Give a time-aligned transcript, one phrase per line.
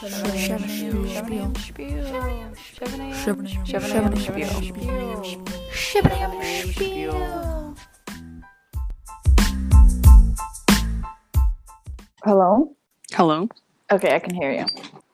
[0.00, 0.14] Hello?
[13.12, 13.48] Hello.
[13.90, 14.66] Okay, I can hear you.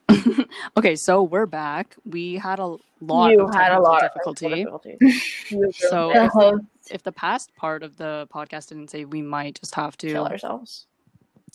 [0.76, 1.96] Okay, so we're back.
[2.04, 4.64] We had a lot you of had a lot difficulty.
[4.64, 5.70] of difficulty.
[5.72, 9.58] So the if, host if the past part of the podcast didn't say, we might
[9.60, 10.86] just have to kill to.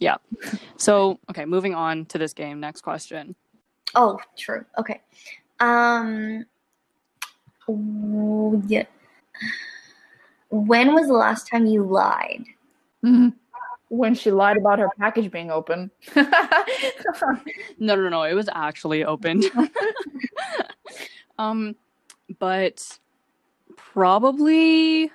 [0.01, 0.63] Ourselves.
[0.77, 2.59] So okay, moving on to this game.
[2.59, 3.35] Next question.
[3.95, 4.65] Oh, true.
[4.77, 5.01] Okay.
[5.59, 6.45] Um.
[7.67, 8.85] w- Yeah.
[10.49, 12.43] When was the last time you lied?
[13.91, 15.89] When she lied about her package being open.
[17.79, 18.23] No, no, no.
[18.23, 19.45] It was actually opened.
[21.39, 21.75] um,
[22.39, 22.99] but
[23.75, 25.09] probably.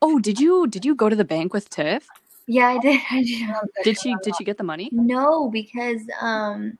[0.00, 2.08] Oh, did you did you go to the bank with Tiff?
[2.46, 3.00] Yeah, I did.
[3.10, 3.84] I did.
[3.84, 4.88] Did she did she get the money?
[4.92, 6.78] No, because um,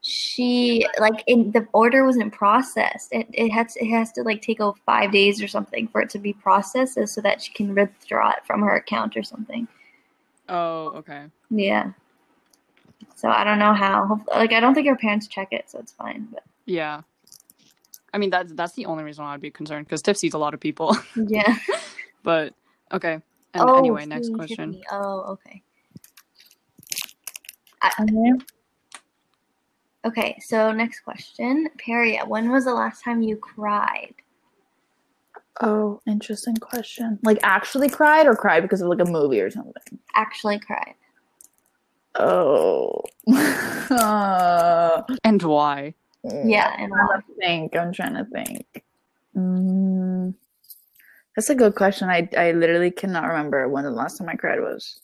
[0.00, 3.12] she like in the order wasn't processed.
[3.12, 6.10] It it has it has to like take oh five days or something for it
[6.10, 9.66] to be processed, so that she can withdraw it from her account or something.
[10.48, 11.24] Oh, okay.
[11.50, 11.92] Yeah.
[13.16, 14.20] So I don't know how.
[14.28, 16.28] Like I don't think her parents check it, so it's fine.
[16.30, 17.02] But Yeah.
[18.12, 20.54] I mean that's that's the only reason I'd be concerned because Tiff sees a lot
[20.54, 20.96] of people.
[21.16, 21.56] yeah.
[22.22, 22.54] but
[22.92, 23.20] okay.
[23.54, 24.82] And oh, anyway, next question.
[24.90, 25.62] Oh, okay.
[28.00, 28.32] Okay.
[30.04, 31.68] Okay, so next question.
[31.78, 34.14] Perry, when was the last time you cried?
[35.60, 37.18] Oh, interesting question.
[37.22, 39.98] Like actually cried or cried because of like a movie or something?
[40.14, 40.94] Actually cried.
[42.16, 43.02] Oh.
[43.90, 45.94] uh, And why?
[46.24, 47.76] Yeah, and I'm trying to think.
[47.76, 48.84] I'm trying to think.
[49.36, 50.34] Mm,
[51.36, 52.08] that's a good question.
[52.08, 55.00] I I literally cannot remember when the last time I cried was.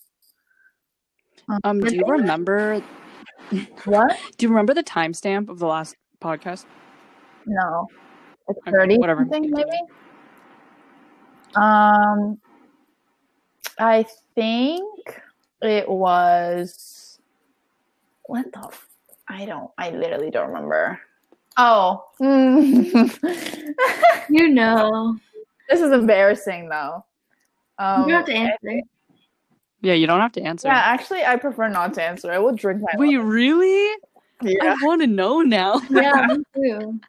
[1.64, 2.80] Um, do you remember
[3.84, 4.16] What?
[4.36, 6.64] do you remember the timestamp of the last podcast?
[7.46, 7.88] No.
[8.48, 9.22] Like Okay, 30 whatever.
[9.22, 9.70] something maybe?
[11.56, 12.38] Um
[13.78, 14.04] I
[14.34, 15.20] think
[15.62, 17.19] it was
[18.26, 18.88] what the f-
[19.28, 21.00] I don't I literally don't remember.
[21.56, 22.04] Oh.
[22.20, 23.74] mm.
[24.30, 25.16] you know.
[25.70, 27.04] This is embarrassing though.
[27.78, 28.82] Um, you have to answer.
[29.81, 30.69] Yeah, you don't have to answer.
[30.69, 32.31] Yeah, actually I prefer not to answer.
[32.31, 33.97] I will drink my Wait, really?
[34.42, 34.75] yeah.
[34.75, 35.81] I want to know now.
[35.91, 37.00] Yeah, me too.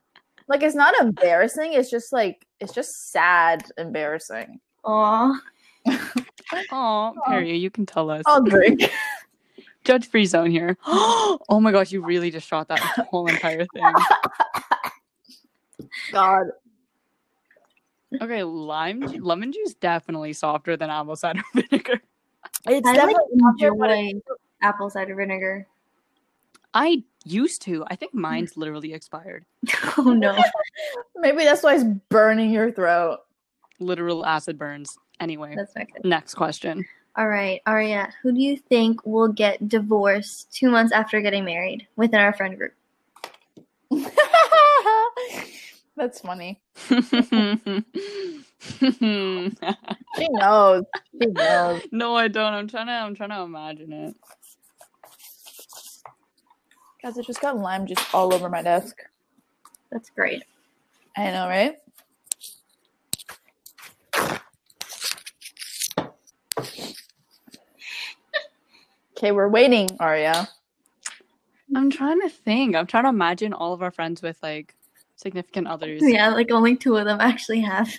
[0.47, 4.59] Like it's not embarrassing, it's just like it's just sad embarrassing.
[4.85, 5.39] Aw.
[6.69, 8.23] Oh, Perry, you can tell us.
[8.25, 8.81] I'll drink.
[9.85, 10.78] Judge free zone here.
[10.85, 13.93] oh my gosh, you really just shot that whole entire thing.
[16.11, 16.47] God.
[18.19, 22.01] Okay, lime, lemon juice definitely softer than apple cider vinegar.
[22.67, 24.19] It's I definitely not there, but enjoy
[24.61, 25.67] apple cider vinegar.
[26.73, 27.83] I used to.
[27.88, 29.45] I think mine's literally expired.
[29.97, 30.41] Oh no.
[31.16, 33.19] Maybe that's why it's burning your throat.
[33.79, 34.97] Literal acid burns.
[35.19, 36.05] Anyway, That's not good.
[36.05, 36.85] next question.
[37.17, 41.85] All right, Aria, who do you think will get divorced two months after getting married
[41.97, 42.73] within our friend group?
[45.97, 46.62] That's funny.
[46.90, 47.57] no,
[50.18, 50.84] She knows.
[51.22, 51.81] She knows.
[51.91, 52.53] No, I don't.
[52.53, 52.94] I'm trying to.
[52.94, 54.16] I'm trying to imagine it.
[57.02, 58.96] Guys, I just got lime juice all over my desk.
[59.91, 60.44] That's great.
[61.18, 61.75] I know, right?
[69.18, 70.47] Okay, we're waiting, Aria.
[71.75, 72.75] I'm trying to think.
[72.75, 74.75] I'm trying to imagine all of our friends with like
[75.21, 76.01] significant others.
[76.03, 77.91] Yeah, like only two of them actually have.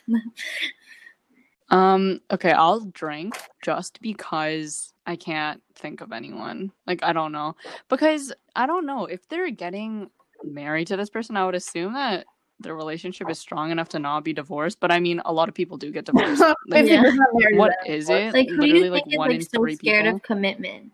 [1.71, 2.21] Um.
[2.31, 3.35] Okay, I'll drink
[3.65, 6.71] just because I can't think of anyone.
[6.87, 7.57] Like I don't know
[7.89, 10.11] because I don't know if they're getting
[10.45, 11.37] married to this person.
[11.37, 12.27] I would assume that
[12.61, 14.81] their relationship is strong enough to not be divorced.
[14.81, 16.43] But I mean, a lot of people do get divorced.
[16.69, 17.03] Like, Yeah.
[17.05, 18.35] 50% married what is it?
[18.35, 20.17] like who do Literally, you like think is one like so scared people.
[20.17, 20.93] of commitment?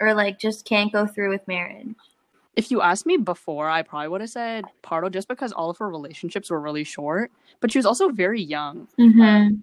[0.00, 1.94] Or like just can't go through with marriage?
[2.56, 5.76] If you asked me before, I probably would have said Pardo just because all of
[5.78, 7.30] her relationships were really short,
[7.60, 8.88] but she was also very young.
[8.98, 9.56] Mm-hmm.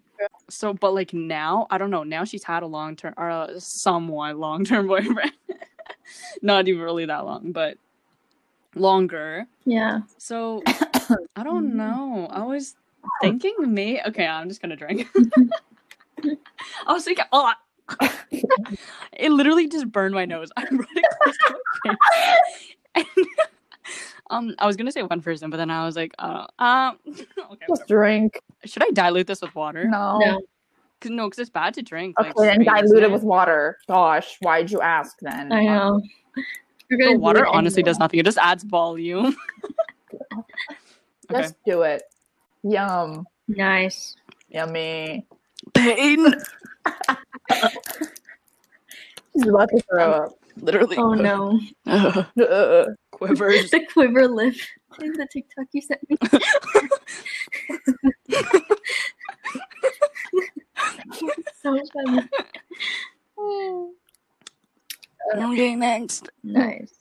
[0.50, 2.04] So, but like now, I don't know.
[2.04, 5.34] Now she's had a long term or a somewhat long term boyfriend.
[6.42, 7.78] Not even really that long, but
[8.75, 9.45] longer.
[9.66, 10.01] Yeah.
[10.18, 10.62] So,
[11.36, 12.28] I don't know.
[12.30, 12.75] I was
[13.22, 14.01] thinking me.
[14.06, 15.07] Okay, I'm just gonna drink.
[16.88, 17.51] I was thinking, oh,
[18.31, 20.51] it literally just burned my nose.
[20.56, 22.75] I brought it close to my face.
[22.95, 23.06] And,
[24.30, 27.18] um, I was gonna say one person, but then I was like, uh, um, okay.
[27.18, 27.84] Just whatever.
[27.88, 28.40] drink.
[28.66, 29.86] Should I dilute this with water?
[29.86, 30.19] No.
[30.19, 30.42] No.
[31.01, 32.18] Cause no, because it's bad to drink.
[32.19, 33.78] Okay, like, then dilute isn't it with water.
[33.88, 35.51] Gosh, why'd you ask then?
[35.51, 36.01] I know.
[36.90, 37.90] We're The water honestly anyway.
[37.92, 38.19] does nothing.
[38.19, 39.36] It just adds volume.
[40.13, 41.42] okay.
[41.42, 42.04] Just do it.
[42.63, 43.25] Yum.
[43.48, 44.16] Nice.
[44.50, 45.25] Yummy.
[45.74, 46.34] Pain.
[49.34, 50.40] She's about to throw up.
[50.57, 50.97] Literally.
[50.97, 51.59] Oh no.
[51.85, 53.69] Uh, Quivers.
[53.71, 54.55] the quiver lip
[55.01, 56.17] in the TikTok you sent me.
[61.61, 62.21] so funny.
[65.35, 66.29] Okay, next.
[66.44, 66.94] Nice.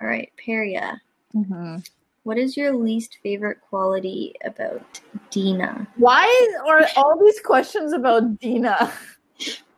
[0.00, 1.00] All right, Peria.
[1.34, 1.86] mhm.
[2.24, 5.00] What is your least favorite quality about
[5.30, 5.86] Dina?
[5.96, 6.26] Why
[6.68, 8.92] are all these questions about Dina?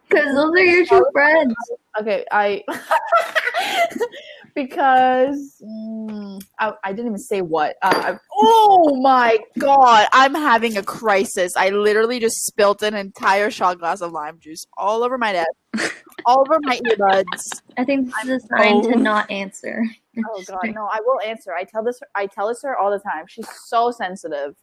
[0.08, 1.54] Because those are your two friends.
[2.00, 2.64] Okay, I
[4.54, 7.76] because mm, I, I didn't even say what.
[7.82, 11.52] Uh, oh my god, I'm having a crisis.
[11.56, 15.94] I literally just spilt an entire shot glass of lime juice all over my desk,
[16.26, 17.62] all over my earbuds.
[17.76, 19.84] I think this is a sign to not answer.
[20.26, 21.54] Oh god, no, I will answer.
[21.54, 23.26] I tell this, I tell this to her all the time.
[23.28, 24.56] She's so sensitive.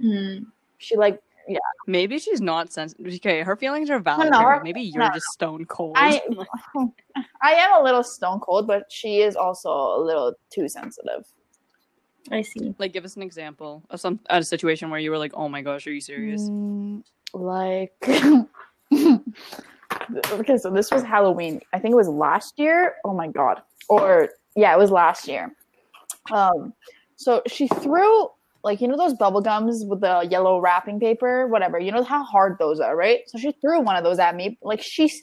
[0.00, 0.38] Hmm.
[0.78, 3.14] She like Yeah, maybe she's not sensitive.
[3.14, 4.30] Okay, her feelings are valid.
[4.30, 5.10] no, her- Maybe you're no.
[5.14, 5.96] just stone cold.
[5.96, 6.20] I,
[7.42, 11.24] I am a little stone cold, but she is also a little too sensitive.
[12.30, 12.72] I see.
[12.78, 15.60] like, give us an example of some a situation where you were like, "Oh my
[15.60, 17.02] gosh, are you serious?" Mm,
[17.34, 17.92] like
[20.30, 24.28] okay so this was halloween i think it was last year oh my god or
[24.54, 25.54] yeah it was last year
[26.30, 26.72] um
[27.16, 28.28] so she threw
[28.64, 31.46] like you know those bubble gums with the yellow wrapping paper?
[31.46, 31.78] Whatever.
[31.78, 33.20] You know how hard those are right?
[33.26, 34.58] So she threw one of those at me.
[34.62, 35.22] Like she's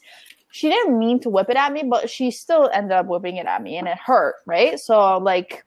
[0.52, 3.46] she didn't mean to whip it at me but she still ended up whipping it
[3.46, 4.80] at me and it hurt right?
[4.80, 5.64] So like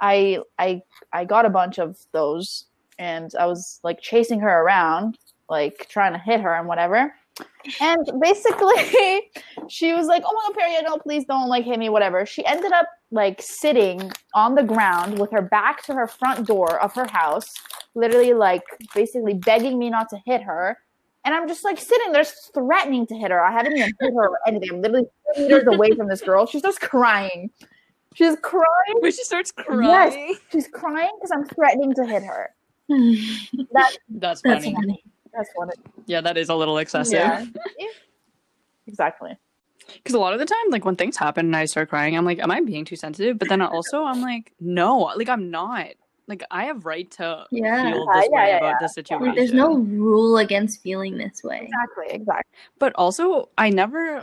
[0.00, 0.82] i i
[1.12, 2.66] i got a bunch of those
[2.98, 5.16] and i was like chasing her around
[5.48, 7.14] like trying to hit her and whatever.
[7.80, 9.30] And basically
[9.68, 12.26] she was like oh my god Peria, no please don't like hit me whatever.
[12.26, 16.80] She ended up like sitting on the ground with her back to her front door
[16.82, 17.54] of her house
[17.94, 18.62] literally like
[18.94, 20.76] basically begging me not to hit her
[21.24, 24.28] and i'm just like sitting there threatening to hit her i haven't even hit her
[24.28, 27.48] or anything i'm literally four meters away from this girl she starts crying
[28.14, 29.84] she's crying When she starts crying.
[29.88, 30.38] Yes.
[30.50, 32.50] she's crying because i'm threatening to hit her
[32.88, 34.74] that That's That's funny.
[34.74, 35.04] funny.
[35.32, 37.14] that's what it Yeah, that is a little excessive.
[37.14, 37.44] yeah
[38.88, 39.36] exactly
[40.06, 42.24] Because a lot of the time, like when things happen and I start crying, I'm
[42.24, 43.40] like, am I being too sensitive?
[43.40, 45.88] But then also, I'm like, no, like I'm not.
[46.28, 47.82] Like I have right to Yeah.
[47.82, 48.74] feel this yeah, way yeah, about yeah.
[48.78, 49.26] the situation.
[49.26, 51.62] Like, there's no rule against feeling this way.
[51.64, 54.22] exactly exactly But also, I never.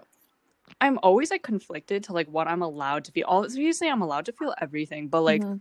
[0.80, 3.26] I'm always like conflicted to like what I'm allowed to feel.
[3.28, 5.60] Obviously, I'm allowed to feel everything, but like Mhm.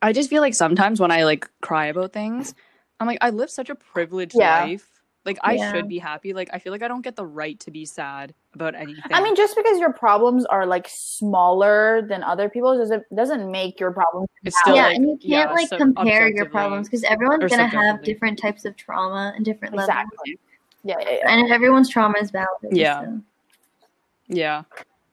[0.00, 2.54] I just feel like sometimes when I like cry about things,
[3.00, 4.64] I'm like, I live such a privileged Yeah.
[4.64, 4.93] life.
[5.24, 5.72] Like I Yeah.
[5.72, 6.32] should be happy.
[6.34, 9.02] Like I feel like I don't get the right to be sad about anything.
[9.10, 13.80] I mean, just because your problems are like smaller than other people's doesn't doesn't make
[13.80, 14.28] your problems.
[14.44, 17.66] it's still yeah, like, and you can't yeah, like compare your problems because everyone's gonna
[17.66, 19.88] have different types of trauma and different levels.
[19.96, 20.38] Exactly.
[20.84, 21.32] Yeah, yeah, yeah.
[21.32, 22.48] And everyone's trauma is valid.
[22.70, 23.00] Yeah.
[23.04, 23.20] so,
[24.28, 24.64] Yeah,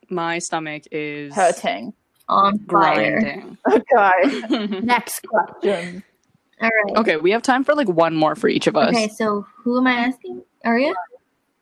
[0.10, 1.94] my stomach is Hurting.
[2.28, 3.22] on fire.
[3.22, 3.58] grinding.
[3.72, 4.82] Okay.
[4.82, 6.04] Next question.
[6.62, 6.98] All right.
[6.98, 8.90] okay, we have time for like one more for each of us.
[8.96, 10.44] Okay, so who am I asking?
[10.64, 10.94] Aria?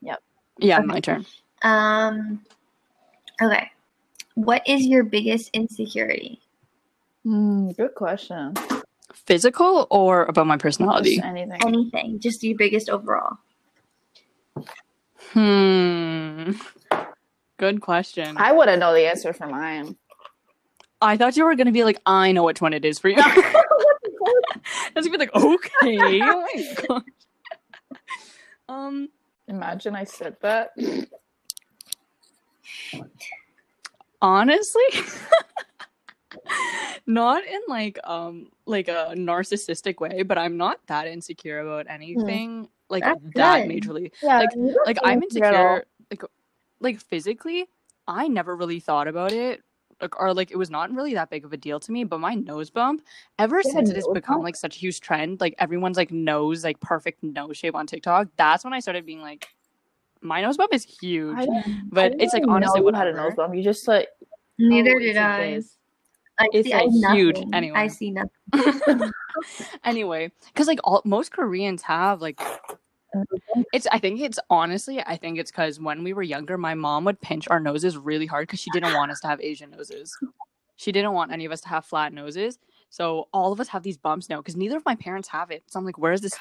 [0.01, 0.19] Yep.
[0.60, 0.86] Yeah, Okay.
[0.88, 1.25] my turn.
[1.62, 2.42] Um
[3.42, 3.72] Okay.
[4.36, 6.42] What is your biggest insecurity?
[7.24, 8.54] Hmm, good question.
[9.14, 11.16] Physical or about my personality?
[11.16, 11.62] Just anything.
[11.66, 12.19] Anything.
[12.19, 13.38] Just your biggest overall.
[15.31, 16.52] Hmm.
[17.57, 18.38] Good question.
[18.38, 19.95] I, I wouldn't know the answer for mine.
[21.02, 23.16] Thought you were gonna be like, I know which one it is for you.
[23.20, 26.22] I was gonna be like, okay.
[26.24, 27.04] Oh my gosh.
[28.68, 29.10] Um,
[29.48, 30.72] Imagine I said that.
[34.22, 34.82] honestly,
[37.08, 42.70] not in like um like a narcissistic way, but I'm not that insecure about anything
[42.90, 43.70] like That's that good.
[43.82, 44.12] majorly.
[44.22, 44.50] Yeah, Like-
[44.86, 45.76] like I'm insecure at all.
[45.78, 46.24] insecure like
[46.80, 47.68] like physically
[48.08, 49.62] I never really thought about it
[50.18, 52.34] or like it was not really that big of a deal to me but my
[52.36, 53.02] nose bump
[53.38, 54.44] ever You since it has become bump?
[54.46, 58.28] like such a huge trend like everyone's like nose like perfect nose shape on TikTok
[58.38, 59.48] that's when I started being like
[60.22, 61.48] my nose bump is huge
[61.92, 63.56] but it's like honestly what had a nose bump.
[63.56, 64.10] You just like
[64.58, 65.38] Neither Oh, did it's a I.
[65.38, 65.78] face.
[66.38, 67.18] I It's, see I like, nothing.
[67.18, 67.80] huge, anyway.
[67.80, 69.12] I see nothing.
[69.84, 72.40] anyway because like all most Koreans have like
[73.16, 73.61] Mm-hmm.
[73.73, 73.87] It's.
[73.92, 75.01] I think it's honestly.
[75.01, 78.25] I think it's because when we were younger, my mom would pinch our noses really
[78.25, 80.16] hard because she didn't want us to have Asian noses.
[80.75, 82.59] She didn't want any of us to have flat noses.
[82.89, 85.63] So all of us have these bumps now because neither of my parents have it.
[85.68, 86.33] So I'm like, where is this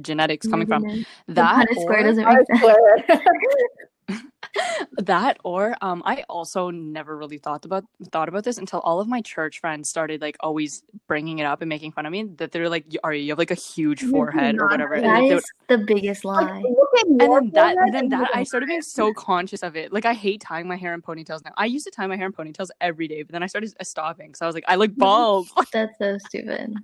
[0.00, 0.82] genetics coming from?
[0.82, 1.06] Goodness.
[1.26, 2.60] The That square doesn't make
[3.08, 3.22] sense.
[4.18, 4.86] swear.
[4.98, 9.08] that or um I also never really thought about thought about this until all of
[9.08, 12.52] my church friends started like always bringing it up and making fun of me that
[12.52, 15.28] they're like are you have like a huge forehead or not whatever and, That like,
[15.30, 16.60] they is the biggest Like, lie.
[16.60, 19.92] look at and then that forehead then that I started being so conscious of it.
[19.92, 21.52] Like I hate tying my hair in ponytails now.
[21.56, 23.84] I used to tie my hair in ponytails every day, but then I started uh,
[23.84, 25.48] stopping because I was like, I look bald.
[25.72, 26.74] That's so stupid.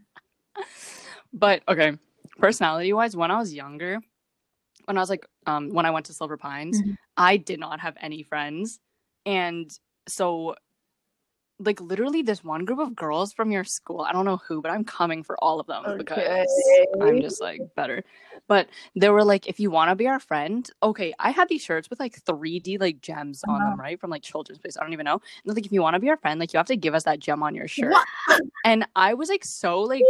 [1.33, 1.93] but okay,
[2.39, 4.01] personality wise, when I was younger,
[4.89, 6.97] when I was like, um, when I went to Silver Pines, Mhm.
[7.19, 8.81] I did not have any friends,
[9.27, 9.71] and
[10.09, 10.57] so.
[11.61, 14.03] Like literally, this one group of girls from your school.
[14.03, 16.55] I don't know who, but I'm coming for all of them because
[17.01, 18.05] I'm just like better.
[18.47, 21.13] But they were like, if you want to be our friend, okay.
[21.19, 23.71] I had these shirts with like 3D like gems on Uh-huh.
[23.71, 23.99] them, right?
[23.99, 24.77] From like children's place.
[24.77, 25.15] I don't even know.
[25.15, 26.95] And they're like, if you want to be our friend, like you have to give
[26.95, 27.91] us that gem on your shirt.
[27.91, 28.07] What?
[28.65, 30.05] And I was like, so like,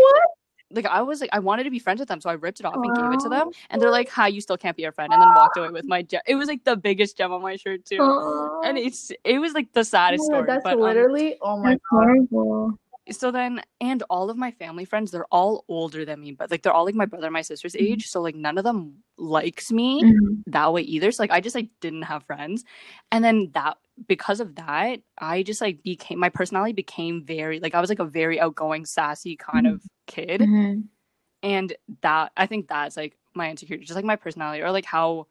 [0.70, 2.66] like I was like, I wanted to be friends with them, so I ripped it
[2.66, 3.50] off and gave it to them.
[3.70, 5.88] And they're like, "Hi, you still can't be our friend," and then walked away with
[5.88, 6.20] my gem.
[6.26, 7.98] It was like the biggest gem on my shirt too.
[8.00, 10.46] Aw, And it's it was like the saddest God, story.
[10.46, 12.74] that's but, um, literally oh my that's horrible.
[13.10, 16.62] so then and all of my family friends they're all older than me but like
[16.62, 17.92] they're all like my brother and my sister's Mm-hmm.
[17.94, 20.42] age so like none of them likes me Mhm.
[20.46, 22.64] that way either so like i just like didn't have friends
[23.10, 27.74] and then that because of that i just like became my personality became very like
[27.74, 29.82] i was like a very outgoing sassy kind of
[30.14, 30.40] kid.
[30.40, 30.84] Mhm.
[31.44, 31.68] and
[32.02, 35.26] that i think that's like my insecurity just like my personality or like how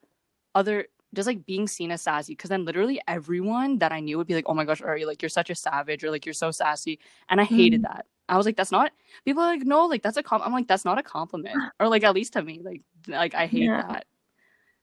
[0.54, 2.32] other just like being seen as sassy.
[2.34, 5.20] Because then literally everyone that i knew would be like oh my gosh ari like
[5.22, 6.98] you're such a savage or like you're so sassy?
[7.28, 8.06] And i hated that.
[8.28, 8.92] I was like that's not
[9.24, 11.56] people are like no like that's a com i'm like that's not a compliment.
[11.80, 13.82] Or like at least to me like like i hate Yeah.
[13.88, 14.04] that.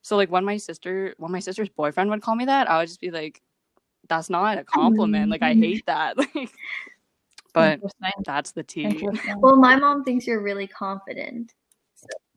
[0.02, 2.88] So like when my sister when my sister's boyfriend would call me that i would
[2.88, 3.42] just be like
[4.10, 5.30] that's not a compliment.
[5.32, 6.18] Like i hate that.
[6.36, 6.52] Like
[7.56, 7.80] but
[8.26, 9.08] that's the tea
[9.40, 11.54] Well, my mom thinks you're really confident.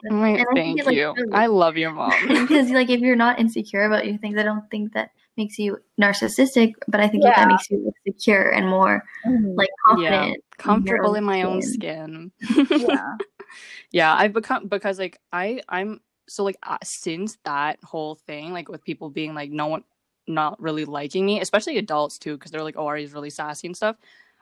[0.08, 1.12] I'm like, And I think thank it, like, you.
[1.16, 2.12] really- I love your mom.
[2.28, 5.78] because like if you're not insecure about your things, I don't think that makes you
[6.00, 6.74] narcissistic.
[6.86, 7.44] But I think that, Yeah.
[7.44, 9.56] that makes you secure and more Mhm.
[9.56, 10.42] like confident.
[10.56, 12.30] Comfortable your in my own skin.
[12.40, 12.86] skin.
[12.88, 13.16] yeah.
[13.90, 18.68] yeah, I've become because like I I'm so like uh, since that whole thing like
[18.68, 19.82] with people being like no one
[20.28, 23.76] not really liking me, especially adults too, because they're like, oh, Ari's really sassy and
[23.76, 23.96] stuff.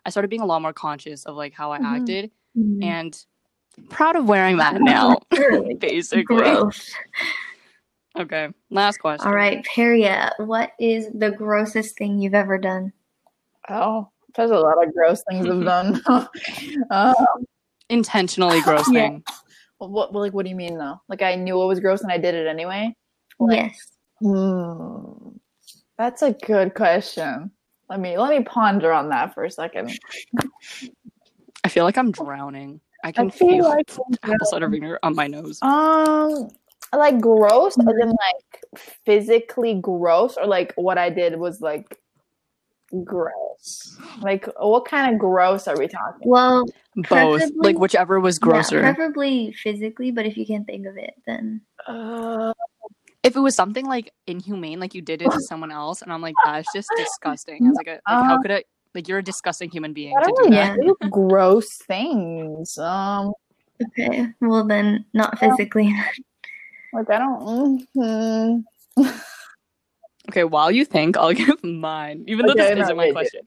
[0.06, 1.84] I started being a lot more conscious of like how I Mhm.
[1.96, 2.84] acted Mhm.
[2.84, 3.25] and
[3.90, 6.25] proud of where I'm at now, Really basically.
[6.36, 6.94] Gross.
[8.16, 9.26] Okay, last question.
[9.26, 12.92] All right, Peria, what is the grossest thing you've ever done?
[13.68, 16.00] Oh, there's a lot of gross things I've done.
[16.90, 17.14] um,
[17.90, 19.08] Intentionally gross Yeah.
[19.08, 19.25] thing.
[19.78, 21.00] what, like, what do you mean though?
[21.08, 22.94] Like, I knew it was gross and I did it anyway.
[23.38, 23.92] Like- yes.
[24.22, 25.36] Hmm.
[25.98, 27.50] That's a good question.
[27.88, 29.99] Let me let me ponder on that for a second.
[31.64, 32.81] I feel like I'm drowning.
[33.05, 33.90] I can feel feel, like
[34.23, 35.61] apple cider vinegar on my nose.
[35.62, 36.49] Um,
[36.95, 41.99] like gross, as in like physically gross, or like what I did was like
[43.05, 43.97] gross.
[44.21, 46.28] Like, what kind of gross are we talking?
[46.28, 46.66] Well,
[47.09, 48.81] Both, like whichever was yeah, grosser.
[48.81, 52.52] preferably physically, but if you can't think of it, then Uh,
[53.26, 56.23] if it was something like inhumane, like you did it to someone else, and I'm
[56.23, 57.66] like, that's just disgusting.
[57.66, 58.64] I was like, like how Uh, could I?
[58.95, 60.80] Like you're a disgusting human being to don't do really that.
[60.80, 62.78] Do gross things.
[62.78, 63.35] Um,
[63.88, 64.28] okay.
[64.40, 65.92] Well, then not physically.
[66.92, 67.87] like I don't.
[67.97, 68.64] mhm.
[70.28, 73.30] Okay, while you think, I'll give mine, even though okay, this isn't my wait, wait.
[73.30, 73.42] question.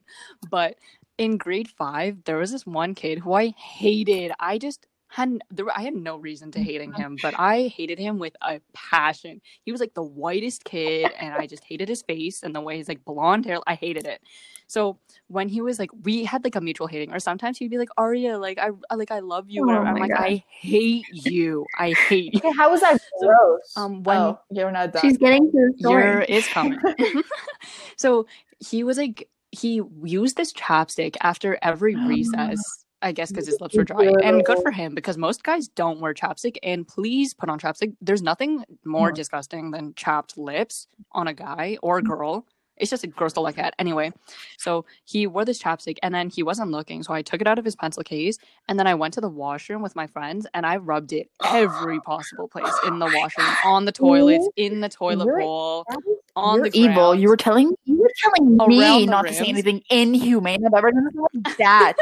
[0.50, 0.76] But
[1.18, 4.32] in grade five, there was this one kid who I hated.
[4.40, 5.66] I just had there.
[5.76, 9.40] I had no reason to hating him, but I hated him with a passion.
[9.64, 12.76] He was like the whitest kid, and I just hated his face and the way
[12.76, 13.58] he's like blonde hair.
[13.66, 14.20] I hated it.
[14.68, 17.78] So when he was like, we had like a mutual hating, or sometimes he'd be
[17.78, 19.68] like, Aria, like I I- like I love you.
[19.68, 19.74] Oh.
[19.74, 20.20] I'm like, God.
[20.20, 21.66] I hate you.
[21.78, 22.38] I hate you.
[22.38, 25.02] Okay, how was that So, um, when- oh, you're not done.
[25.02, 26.26] She's getting to the Your story.
[26.28, 26.78] is coming.
[27.96, 28.26] so
[28.60, 32.84] he was like he used this chapstick after every recess.
[33.02, 36.00] I guess because his lips were dry, and good for him because most guys don't
[36.00, 36.56] wear chapstick.
[36.62, 37.94] And please put on chapstick.
[38.00, 42.08] There's nothing more disgusting than chapped lips on a guy or a mm.
[42.08, 42.46] girl.
[42.80, 43.74] It's just a gross to look at.
[43.78, 44.12] Anyway,
[44.58, 47.58] so he wore this chapstick, and then he wasn't looking, so I took it out
[47.58, 50.66] of his pencil case, and then I went to the washroom with my friends, and
[50.66, 55.26] I rubbed it every possible place in the washroom, on the toilets, in the toilet
[55.26, 55.84] You're- bowl,
[56.36, 56.94] on You're the evil.
[56.94, 57.20] ground.
[57.20, 60.64] You were telling you were telling me not to say anything inhumane.
[60.64, 61.94] I've ever done like that.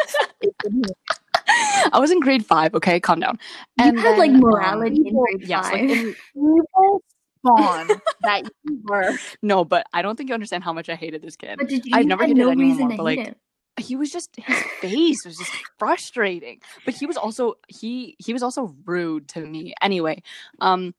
[1.93, 2.75] I was in grade five.
[2.75, 3.39] Okay, calm down.
[3.79, 5.91] You had like then, um, morality in grade yes, like five.
[5.91, 7.03] in, evil
[7.39, 7.89] spawn
[8.23, 9.17] that you were.
[9.43, 11.57] no, but I don't think you understand how much I hated this kid.
[11.59, 11.93] but did you?
[11.95, 13.35] I've never had hated no anyone reason more, to but, hate like, him.
[13.79, 18.43] he was just his face was just frustrating but he was also he he was
[18.43, 20.21] also rude to me anyway
[20.61, 20.95] um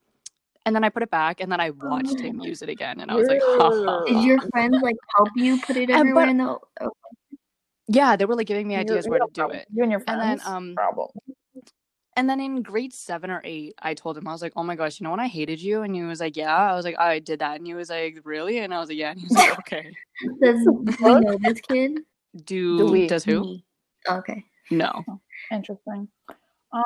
[0.66, 3.10] And then I put it back, and then I watched him use it again, and
[3.10, 6.30] I was like, ha, ha, Did your friends like help you put it everywhere but-
[6.32, 6.58] in the?
[6.84, 6.92] Oh,
[7.88, 9.60] yeah, they were like giving me You- ideas you where no to do problem.
[9.60, 9.68] it.
[9.74, 11.10] You and your friends And then, um, problem.
[12.20, 14.76] And then in grade seven or eight, I told him, I was like, oh my
[14.76, 15.84] gosh, you know when I hated you?
[15.84, 16.54] And he was like, yeah.
[16.54, 17.56] I was like, I did that.
[17.56, 18.60] And he was like, really?
[18.60, 19.12] And I was like, yeah.
[19.12, 19.94] And he was like, okay.
[20.42, 20.68] does
[21.02, 22.00] we know this kid?
[22.44, 23.40] Do, Do we- does who?
[23.40, 23.66] Me.
[24.10, 24.44] Okay.
[24.70, 24.92] No.
[25.50, 26.10] Interesting.
[26.74, 26.84] Um,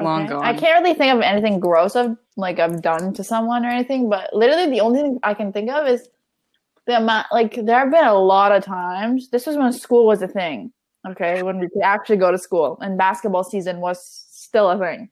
[0.00, 0.30] Long okay.
[0.30, 0.44] gone.
[0.46, 4.08] I can't really think of anything gross I've like I've done to someone or anything,
[4.08, 6.08] but literally the only thing I can think of is
[6.86, 7.26] the amount.
[7.32, 9.28] Like there have been a lot of times.
[9.28, 10.72] This was when school was a thing.
[11.06, 14.21] Okay, when we could actually go to school and basketball season was
[14.52, 15.08] still a thing.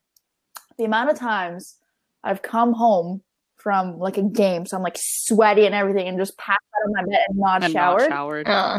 [0.76, 1.76] The amount of times
[2.22, 3.22] I've come home
[3.56, 6.92] from like a game, so I'm like sweaty and everything, and just passed out of
[6.94, 8.00] my bed and not And showered.
[8.00, 8.48] not showered.
[8.48, 8.78] Uh,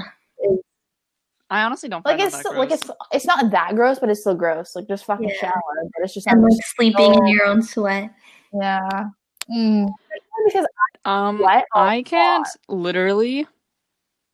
[1.49, 2.81] I honestly don't like it's that still, like gross.
[2.81, 4.75] it's it's not that gross, but it's still gross.
[4.75, 5.35] Like just fucking Yeah.
[5.41, 5.51] shower,
[5.83, 8.11] but it's just and like, like sleeping in your own sweat.
[8.53, 9.05] yeah.
[9.51, 9.89] Mm.
[10.45, 10.65] Because
[11.05, 13.47] Um, What a I can't literally.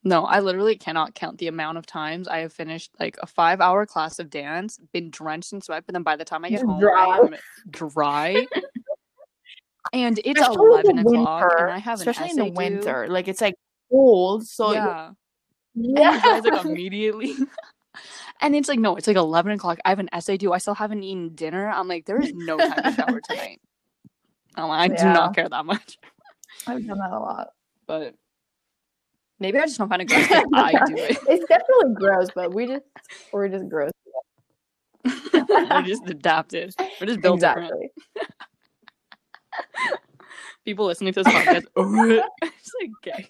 [0.08, 3.86] No, I literally cannot count the amount of times I have finished like a five-hour
[3.88, 6.80] class of dance, been drenched in sweat, but then by the time I get home,
[6.80, 6.94] dry.
[6.94, 7.36] I am
[7.72, 8.48] dry.
[9.92, 12.56] and it's especially eleven o'clock, winter, and I have an especially in the essay due.
[12.56, 13.56] winter, like it's like
[13.92, 15.12] cold, so yeah,
[15.76, 16.22] yeah.
[16.22, 17.36] dries like immediately.
[18.42, 19.80] and it's like no, it's like eleven o'clock.
[19.84, 20.54] I have an essay due.
[20.54, 21.68] I still haven't eaten dinner.
[21.68, 23.60] I'm like, there is no time to shower tonight.
[24.56, 25.98] I'm like, I do not care that much.
[26.66, 27.50] I've done that a lot.
[27.86, 28.16] But
[29.40, 31.18] maybe I just don't find it gross I do it.
[31.28, 32.84] It's definitely gross, but we just
[33.32, 33.92] we're just gross.
[35.34, 36.74] We're just adapted.
[37.00, 37.72] We're just built different.
[37.72, 37.90] exactly.
[40.66, 41.66] People listening to this podcast,
[42.42, 43.28] it's like gay.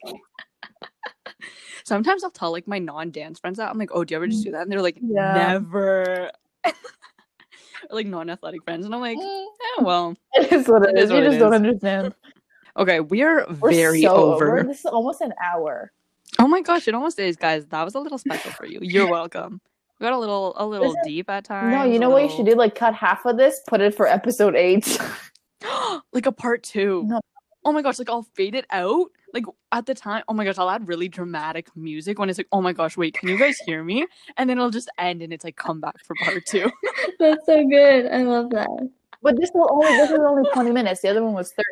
[1.83, 4.43] Sometimes I'll tell like my non-dance friends that I'm like, "Oh, do you ever just
[4.43, 5.33] do that?" And they're like, Yeah.
[5.33, 6.31] "Never."
[6.65, 6.75] or,
[7.91, 9.45] like non-athletic friends, and I'm like, Mm,
[9.77, 11.11] "Yeah, well, It is what it It is.
[11.11, 12.15] You just don't understand.
[12.77, 15.91] Okay, we are We're very so over." This is almost an hour.
[16.39, 17.65] Oh my gosh, it almost is, guys.
[17.67, 18.79] That was a little special for you.
[18.81, 19.61] You're welcome.
[19.99, 21.71] We got a little, a little Listen, deep at times.
[21.71, 22.53] No, you a know what you should do?
[22.53, 24.99] Like cut half of this, put it for episode eight.
[26.13, 27.03] like a part two.
[27.07, 27.19] No.
[27.65, 29.07] Oh my gosh, like I'll fade it out.
[29.33, 32.47] Like at the time, oh my gosh, I'll add really dramatic music when it's like,
[32.51, 34.05] oh my gosh, wait, can you guys hear me?
[34.37, 36.71] And then it'll just end and it's like come back for part two.
[37.19, 38.07] That's so good.
[38.07, 38.69] I love that.
[39.21, 41.01] but this will only this is only twenty minutes.
[41.01, 41.67] The other one was thirty.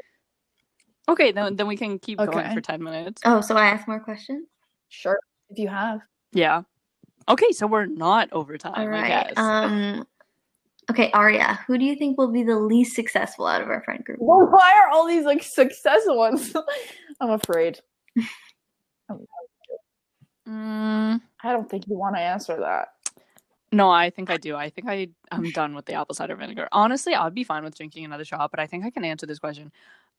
[1.07, 3.21] Okay, then then we can keep going for ten minutes.
[3.25, 4.47] Oh, so I ask more questions.
[4.89, 6.01] Sure, if you have.
[6.33, 6.63] Yeah.
[7.27, 9.33] Okay, so we're not over time, All I guess.
[9.37, 10.05] Um.
[10.91, 14.03] Okay, Arya, who do you think will be the least successful out of our friend
[14.05, 14.19] group?
[14.21, 16.55] Well, why are all these like successful ones?
[17.19, 17.79] I'm afraid.
[20.47, 22.89] Mm, I don't think you want to answer that.
[23.71, 24.55] no, I think I do.
[24.55, 26.67] I think I I'm done with the apple cider vinegar.
[26.71, 29.39] Honestly, I'd be fine with drinking another shot, but I think I can answer this
[29.39, 29.71] question.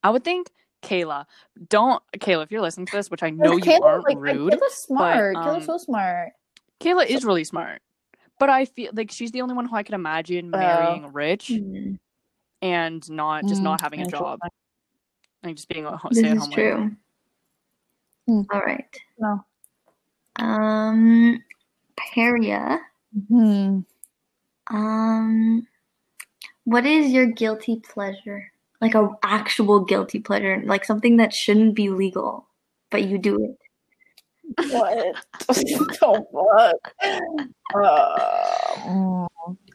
[0.02, 0.50] I would think
[0.82, 1.26] Kayla.
[1.68, 4.52] Don't Kayla, if you're listening to this, which I know you Kayla, aren't like, rude.
[4.52, 5.36] Kayla's smart.
[5.36, 6.32] um, Kayla's so smart.
[6.80, 7.80] Kayla is really smart.
[8.38, 10.58] But I feel like she's the only one who I could imagine Oh.
[10.58, 11.94] marrying rich Hmm,
[12.60, 14.38] and not just Mm, not having a job.
[15.42, 16.50] And just being a This stay at is home.
[16.50, 16.96] true.
[18.26, 18.42] Hmm.
[18.52, 19.00] All right.
[19.18, 19.44] No.
[20.36, 21.42] Um,
[21.96, 22.80] Peria.
[23.28, 23.80] Hmm.
[24.68, 25.66] Um,
[26.64, 28.52] what is your guilty pleasure?
[28.80, 32.46] Like a actual guilty pleasure, like something that shouldn't be legal,
[32.90, 34.70] but you do it.
[34.70, 35.16] What?
[35.48, 36.92] the fuck?
[37.74, 39.26] Uh,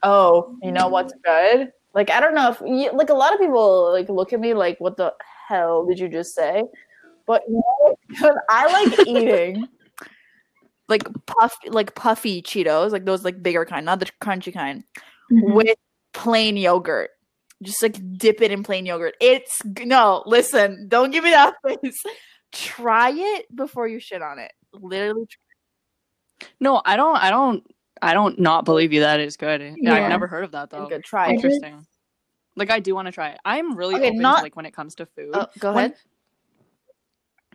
[0.03, 1.71] oh, you know what's good?
[1.93, 4.53] Like I don't know if you, like a lot of people like look at me
[4.53, 5.13] like, what the
[5.47, 6.63] hell did you just say?
[7.25, 7.61] But you
[8.21, 9.67] know, I like eating
[10.87, 14.83] like puff like puffy Cheetos, like those like bigger kind, not the crunchy kind,
[15.31, 15.53] Mhm.
[15.53, 15.77] with
[16.13, 17.09] plain yogurt.
[17.61, 19.15] Just like dip it in plain yogurt.
[19.21, 22.01] It's no, listen, don't give me that face.
[22.51, 24.51] Try it before you shit on it.
[24.73, 25.27] Literally
[26.59, 27.63] No, I don't I don't
[28.01, 29.75] I don't not believe you that is good.
[29.77, 29.93] Yeah.
[29.93, 30.87] I've never heard of that though.
[30.87, 31.03] good.
[31.03, 31.33] Try I it.
[31.35, 31.85] Interesting.
[32.55, 33.39] Like I do want to try it.
[33.45, 35.29] I'm really Okay, open not- to like when it comes to food.
[35.33, 35.95] Oh, go When- ahead.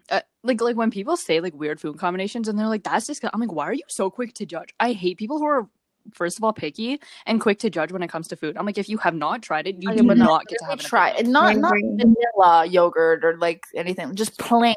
[0.09, 3.25] uh, like like when people say like weird food combinations and they're like that's just
[3.33, 4.73] I'm like why are you so quick to judge?
[4.79, 5.69] I hate people who are
[6.14, 8.57] first of all picky and quick to judge when it comes to food.
[8.57, 10.59] I'm like if you have not tried it, you Okay, do but no, not get
[10.61, 11.27] to have an try it.
[11.27, 14.14] Not not vanilla yogurt or like anything.
[14.14, 14.75] Just plain.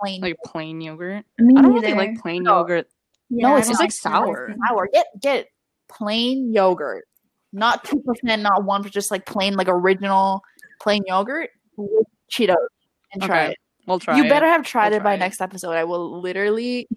[0.00, 0.20] Plain.
[0.20, 1.24] like plain yogurt.
[1.38, 1.86] Me I don't neither.
[1.86, 2.58] really like plain No.
[2.58, 2.88] yogurt.
[3.30, 3.92] Yeah, no, it's It's just like like
[4.26, 4.54] sour.
[4.68, 4.88] sour.
[4.92, 5.46] Get get
[5.88, 7.04] plain yogurt.
[7.52, 10.42] Not two percent, not one, but just like plain, like original
[10.80, 12.56] plain yogurt with Cheetos
[13.12, 13.58] and try Okay, it.
[13.86, 14.16] We'll try.
[14.16, 14.28] you it.
[14.28, 15.18] better have tried We'll it by it.
[15.18, 15.72] next episode.
[15.72, 16.88] I will literally.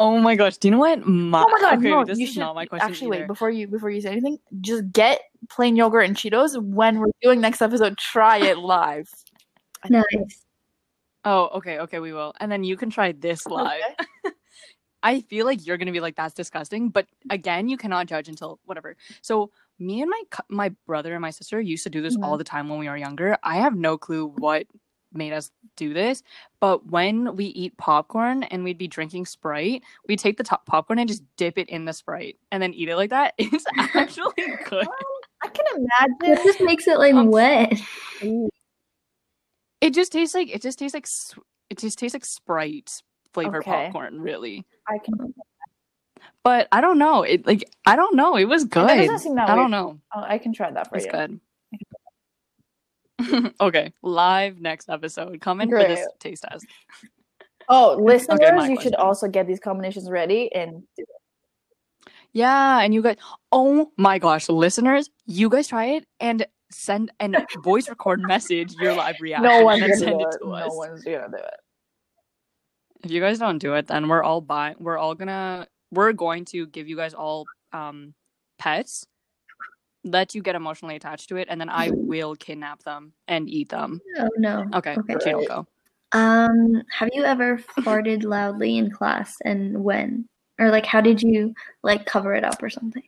[0.00, 0.56] Oh my gosh!
[0.58, 1.06] Do you know what?
[1.06, 1.78] My, Oh my god!
[1.78, 3.20] okay, no, this you is should not my question actually either.
[3.22, 4.38] wait before you before you say anything.
[4.60, 6.60] Just get plain yogurt and Cheetos.
[6.62, 9.08] When we're doing next episode, try it live.
[9.88, 10.04] Nice.
[11.24, 12.32] Oh, okay, okay, we will.
[12.40, 13.80] And then you can try this live.
[15.02, 16.88] I feel like you're gonna be like, that's disgusting.
[16.88, 18.96] But again, you cannot judge until whatever.
[19.22, 22.38] So me and my my brother and my sister used to do this all Mhm.
[22.38, 23.36] the time when we were younger.
[23.42, 24.66] I have no clue what
[25.12, 26.22] made us do this,
[26.60, 30.98] but when we eat popcorn and we'd be drinking Sprite, we'd take the top popcorn
[30.98, 33.34] and just dip it in the Sprite and then eat it like that.
[33.38, 34.34] It's actually
[34.68, 34.86] good.
[35.42, 36.38] I can imagine.
[36.38, 37.72] It just makes it like Um, wet.
[39.80, 41.08] It just tastes like it just tastes like
[41.70, 43.70] it just tastes like Sprite flavored Okay.
[43.70, 44.66] popcorn, really.
[44.88, 45.14] I can.
[46.42, 47.22] But I don't know.
[47.22, 48.36] It like I don't know.
[48.36, 48.88] It was good.
[48.88, 49.98] doesn't seem that I don't know.
[50.14, 51.12] Oh, I can try that for It's you.
[51.12, 51.40] good.
[53.60, 55.40] okay, live next episode.
[55.40, 56.66] Come in for this taste test.
[57.70, 58.78] Oh, listeners, my you question.
[58.80, 60.84] should also get these combinations ready and
[62.32, 63.16] Yeah, and you guys.
[63.52, 68.94] Oh my gosh, listeners, you guys try it and send and voice record message your
[68.94, 69.44] live reaction.
[69.50, 70.38] no one's and send do it it.
[70.40, 70.74] to No us.
[70.74, 71.54] one's gonna do it.
[73.04, 74.76] If you guys don't do it, then we're all buying.
[74.78, 75.66] We're all gonna.
[75.90, 78.14] We're going to give you guys all um
[78.58, 79.06] pets.
[80.10, 83.68] Let you get emotionally attached to it, and then I will kidnap them and eat
[83.68, 84.00] them.
[84.18, 84.64] Oh no.
[84.74, 85.14] Okay, Okay.
[85.14, 85.48] Right.
[85.48, 85.66] go.
[86.12, 90.26] Um, have you ever farted loudly in class and when?
[90.58, 93.02] Or like how did you like cover it up or something?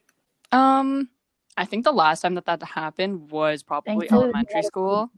[0.52, 1.08] Um,
[1.56, 5.10] I think the last time that that happened was probably elementary school,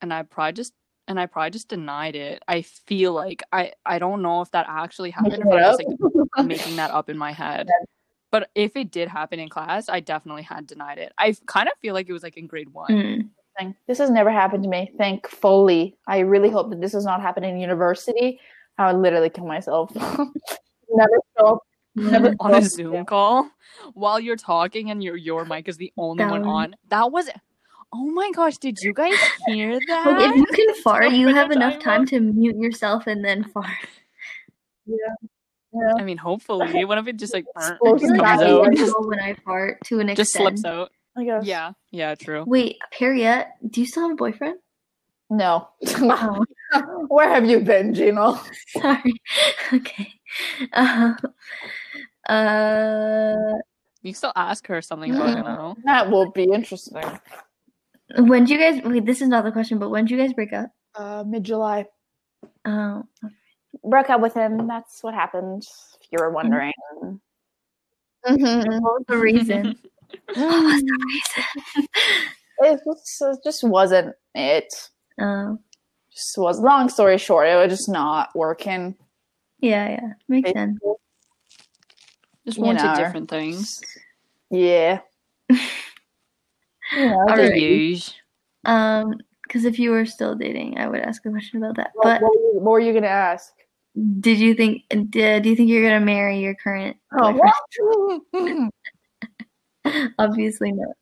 [0.00, 0.72] and I probably just
[1.06, 2.42] and I probably just denied it.
[2.48, 6.46] I feel like I I don't know if that actually happened if I was like
[6.46, 7.68] making that up in my head.
[8.34, 11.12] But if it did happen in class, I definitely had denied it.
[11.16, 12.90] I kind of feel like it was like in grade one.
[12.90, 13.76] Mm.
[13.86, 15.96] This has never happened to me, thankfully.
[16.08, 18.40] I really hope that this does not happen in university.
[18.76, 19.94] I would literally kill myself.
[19.94, 21.58] never show up.
[21.94, 22.64] Never On a up.
[22.64, 23.48] Zoom call
[23.92, 26.76] while you're talking and your your mic is the only That one on.
[26.88, 27.30] That was
[27.92, 29.14] Oh my gosh, did you guys
[29.46, 30.06] hear that?
[30.06, 33.44] Like if you can fart, you have enough time time to mute yourself and then
[33.44, 33.68] fart.
[35.98, 38.74] I mean, hopefully, what if it just like I Explosive feel like comes I out,
[38.74, 40.58] struggle when I fart to an just extent.
[40.58, 40.90] slips out?
[41.16, 41.44] I guess.
[41.44, 42.44] Yeah, yeah, true.
[42.46, 44.58] Wait, Harriet, do you still have a boyfriend?
[45.30, 45.68] No.
[46.00, 46.44] Oh,
[47.08, 48.38] Where have you been, Gino?
[48.68, 49.14] sorry.
[49.72, 50.12] okay.
[50.72, 51.14] Uh,
[52.28, 53.34] uh,
[54.02, 55.76] You still ask her something about it now.
[55.84, 57.02] That will be interesting.
[58.18, 58.82] when did you guys?
[58.84, 60.70] Wait, this is not the question, but when did you guys break up?
[60.94, 61.86] Uh, Mid July.
[62.64, 63.04] Oh,
[63.82, 64.66] Broke up with him.
[64.66, 65.64] That's what happened.
[66.00, 66.72] If you were wondering.
[68.26, 68.80] Mhm.
[68.80, 69.76] what was the reason?
[70.34, 71.06] what was the
[71.38, 71.88] reason?
[72.60, 74.72] It just, it just wasn't it.
[75.20, 75.58] Oh,
[76.12, 76.60] Just was.
[76.60, 78.94] Long story short, it was just not working.
[79.60, 80.78] yeah, yeah, makes sense.
[82.46, 82.94] Just You wanted know.
[82.96, 83.80] different things.
[84.50, 85.00] Yeah.
[85.50, 85.58] you
[86.96, 88.14] know, All To right.
[88.66, 91.90] Um, because if you were still dating, I would ask a question about that.
[91.94, 93.52] what, But what, were you, what were you gonna ask?
[94.20, 94.82] Did you think?
[94.88, 96.96] Did, do you think you're gonna marry your current?
[97.18, 97.32] Oh,
[98.32, 98.72] what?
[100.18, 100.96] Obviously not.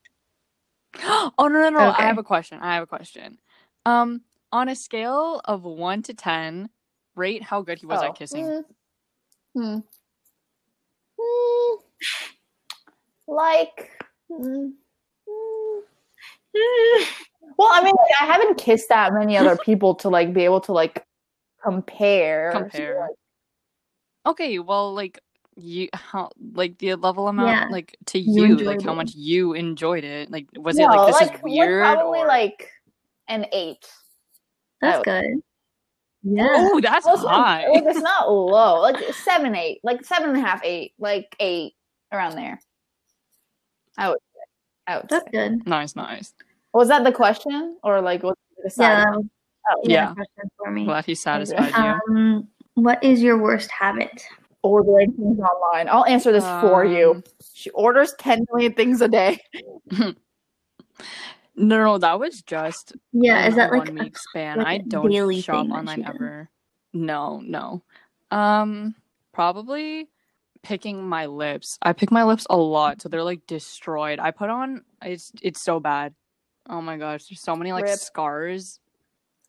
[1.38, 1.88] oh no no no!
[1.90, 2.02] Okay.
[2.02, 2.58] I have a question.
[2.60, 3.38] I have a question.
[3.86, 6.68] Um, on a scale of one to ten,
[7.16, 8.44] rate how good he was Oh, at kissing.
[8.46, 8.64] mm,
[9.56, 9.78] Hmm.
[11.18, 11.76] Hmm.
[13.26, 13.90] Like.
[14.30, 14.72] mm,
[15.28, 15.80] mm.
[17.56, 20.60] Well, I mean, like, I haven't kissed that many other people to like be able
[20.62, 21.04] to like
[21.62, 22.52] compare.
[22.52, 23.08] Compare.
[24.26, 25.18] Okay, well, like
[25.56, 27.68] you, how like the level amount, Yeah.
[27.70, 30.30] like to You you, like how much you enjoyed it.
[30.30, 31.82] Like, was no, it like this like, is weird?
[31.82, 32.26] Probably or...
[32.26, 32.70] like
[33.28, 33.86] an eight.
[34.80, 35.42] That's good.
[36.24, 36.46] Yeah.
[36.50, 37.68] oh, that's it's high.
[37.68, 38.80] like, it's not low.
[38.80, 41.74] Like seven, eight, like seven and a half, eight, like eight
[42.12, 42.60] around there.
[43.98, 44.18] I would.
[44.86, 45.30] I would That's say.
[45.30, 45.66] good.
[45.66, 46.34] nice, nice.
[46.74, 49.06] Was that the question, or like was it the Yeah, side?
[49.06, 49.26] that was
[49.70, 49.90] Oh, yeah.
[49.94, 50.10] Yeah.
[50.10, 50.84] a question for me.
[50.84, 52.14] Glad he satisfied you.
[52.16, 54.24] Um, what is your worst habit?
[54.64, 55.88] ordering things online.
[55.88, 57.10] I'll answer this for you.
[57.16, 59.38] Um, She orders 10 million things a day.
[61.54, 64.58] No, no, that was just Yeah, is that like one a- week span.
[64.58, 66.48] like I a don't daily shop online ever.
[66.94, 67.82] No, no.
[68.30, 68.94] Um,
[69.32, 70.08] probably
[70.62, 71.78] picking my lips.
[71.82, 74.18] I pick my lips a lot, so they're like destroyed.
[74.18, 76.14] I put on it's it's so bad.
[76.70, 77.98] Oh my gosh, there's so many like Rip.
[77.98, 78.78] scars.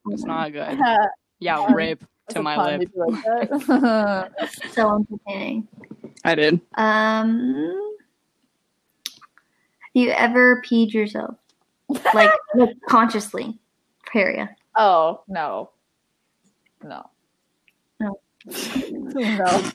[0.08, 0.80] It's not good.
[1.40, 2.90] Yeah, rip to my lip.
[2.96, 3.50] Like
[4.72, 5.68] so entertaining?
[6.24, 6.62] I did.
[6.76, 7.96] Um,
[9.04, 11.36] have you ever peed yourself,
[12.14, 13.60] like, like consciously,
[14.10, 14.56] Peria?
[14.78, 15.72] oh, no.
[16.82, 17.10] No.
[18.00, 18.18] No.
[18.46, 19.72] no.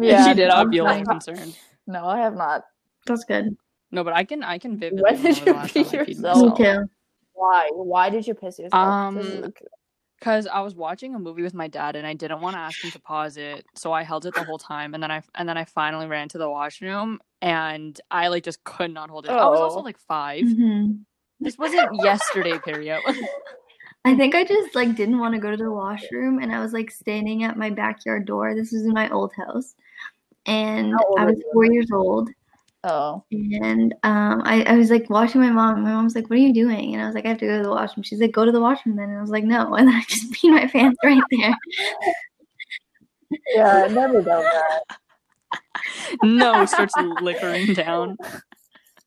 [0.00, 0.48] Yeah, she did.
[0.48, 1.54] I I'm feel concerned.
[1.86, 2.64] No, I have not.
[3.06, 3.56] That's good.
[3.90, 6.08] No, but I can I can vividly When did you last pee time I peed
[6.08, 6.58] yourself?
[6.58, 6.90] Me too.
[7.40, 7.70] Why?
[7.72, 8.84] Why did you piss yourself?
[8.84, 9.52] Um,
[10.18, 12.84] Because I was watching a movie with my dad and I didn't want to ask
[12.84, 15.48] him to pause it, so I held it the whole time, and then I and
[15.48, 19.30] then I finally ran to the washroom and I like just could not hold it.
[19.30, 19.82] I was also Oh.
[19.82, 21.00] like 5 Mhm.
[21.40, 23.00] This wasn't yesterday, period.
[24.04, 26.74] I think I just like didn't want to go to the washroom, and I was
[26.74, 28.54] like standing at my backyard door.
[28.54, 29.74] This was in my old house,
[30.44, 32.28] and I was four years old.
[32.84, 33.24] Oh.
[33.30, 35.82] And um, I, I was like watching my mom.
[35.82, 37.58] My mom's like, "What are you doing?" And I was like, "I have to go
[37.58, 39.74] to the washroom." She's like, "Go to the washroom then." And I was like, "No,"
[39.76, 41.56] and I just peed my pants right there.
[43.54, 44.82] Yeah, I never done that.
[46.22, 48.16] no, starts liquoring down.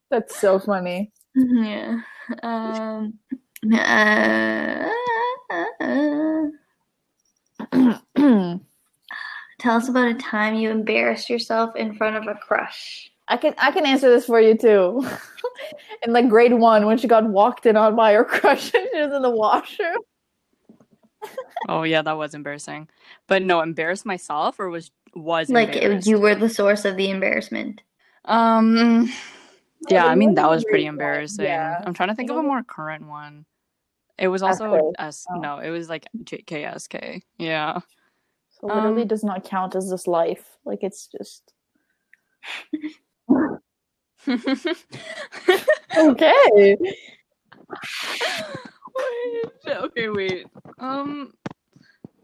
[0.10, 1.12] That's so funny.
[1.36, 2.00] yeah.
[2.42, 3.20] Um.
[3.74, 4.90] Uh,
[9.60, 13.13] tell us about a time you embarrassed yourself in front of a crush.
[13.28, 15.08] I can I can answer this for you too.
[16.04, 19.00] in like grade one, when she got walked in on by her crush and she
[19.02, 19.98] was in the washroom.
[21.70, 22.90] Oh yeah, that was embarrassing.
[23.28, 27.10] But no, embarrassed myself or was was Like it, you were the source of the
[27.10, 27.82] embarrassment.
[28.26, 29.10] Um
[29.90, 31.46] yeah, I mean that was pretty embarrassing.
[31.46, 31.82] Yeah.
[31.86, 33.46] I'm trying to think of a more current one.
[34.18, 35.00] It was also SK.
[35.00, 35.40] S Oh.
[35.40, 37.22] no, it was like JKSK.
[37.38, 37.80] Yeah.
[38.52, 40.58] So literally Um, does not count as this life.
[40.66, 41.54] Like it's just
[45.98, 46.78] okay.
[48.96, 50.46] Wait, okay, wait.
[50.80, 51.34] Um,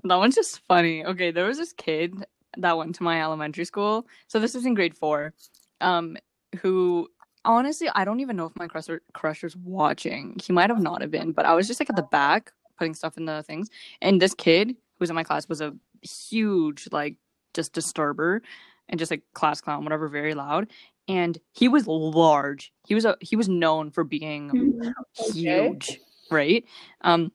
[0.03, 1.03] that one's just funny.
[1.05, 2.13] Okay, there was this kid
[2.57, 4.07] that went to my elementary school.
[4.27, 5.33] So this was in grade four.
[5.81, 6.17] Um,
[6.61, 7.09] who
[7.45, 10.37] honestly, I don't even know if my crusher crusher's watching.
[10.43, 12.93] He might have not have been, but I was just like at the back putting
[12.93, 13.69] stuff in the things.
[14.01, 17.15] And this kid who was in my class was a huge like
[17.53, 18.41] just disturber
[18.87, 20.69] and just like class clown, whatever, very loud.
[21.09, 22.71] And he was large.
[22.85, 25.31] He was a he was known for being Okay.
[25.31, 26.63] huge, right?
[27.01, 27.31] Um,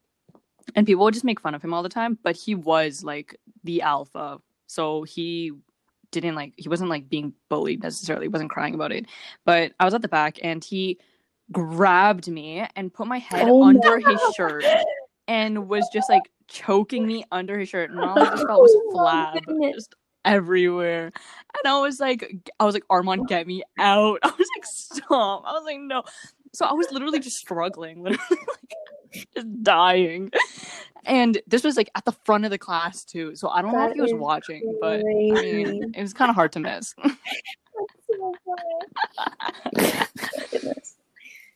[0.75, 3.37] and people would just make fun of him all the time, but he was like
[3.65, 5.53] the alpha, so he
[6.11, 9.07] didn't like he wasn't like being bullied necessarily, he wasn't crying about it.
[9.45, 10.99] But I was at the back, and he
[11.53, 14.65] grabbed me and put my head Oh under his shirt
[15.29, 18.75] and was just like choking me under his shirt, and all I just felt was
[18.87, 21.07] Oh flab just everywhere.
[21.07, 24.21] And I was like, I was like, Armand, get me out.
[24.25, 25.45] I was like, stop.
[25.47, 26.03] I was like, no.
[26.53, 30.31] So I was literally just struggling, literally like, just dying.
[31.05, 33.37] And this was like at the front of the class too.
[33.37, 36.31] So I don't know if That he was watching, but I mean, it was kind
[36.31, 36.95] of hard to miss.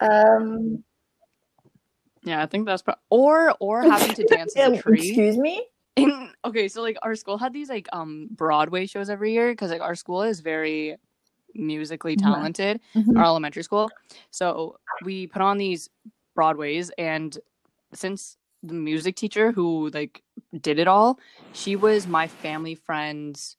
[0.01, 0.85] Um.
[2.23, 5.09] yeah, I think that's pro- or or having to dance as a tree.
[5.09, 5.67] Excuse me?
[5.99, 9.71] In okay so like our school had these like um broadway shows every year because
[9.71, 10.97] like our school is very
[11.55, 12.23] musically Mhm.
[12.23, 12.81] talented
[13.17, 13.91] our elementary school
[14.31, 15.89] so we put on these
[16.35, 17.39] broadways and
[17.95, 20.23] since the music teacher who like
[20.61, 21.19] did it all
[21.55, 23.57] she was my family friend's